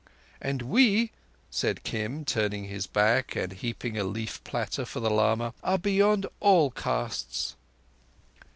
[0.41, 1.11] "And we,"
[1.51, 6.71] said Kim, turning his back and heaping a leafplatter for the lama, "are beyond all
[6.71, 7.55] castes."